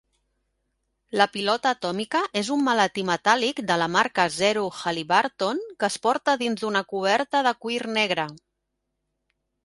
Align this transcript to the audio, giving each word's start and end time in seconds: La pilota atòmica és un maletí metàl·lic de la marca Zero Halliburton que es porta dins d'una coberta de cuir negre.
La 1.19 1.25
pilota 1.33 1.73
atòmica 1.75 2.21
és 2.39 2.47
un 2.55 2.63
maletí 2.67 3.03
metàl·lic 3.09 3.61
de 3.71 3.77
la 3.81 3.87
marca 3.95 4.25
Zero 4.37 4.63
Halliburton 4.79 5.61
que 5.83 5.89
es 5.93 5.97
porta 6.07 6.35
dins 6.43 6.63
d'una 6.63 6.83
coberta 6.95 7.43
de 7.49 7.53
cuir 7.67 7.79
negre. 7.99 8.25